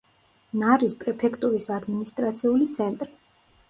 [0.61, 3.15] ნარის პრეფექტურის ადმინისტრაციული ცენტრი.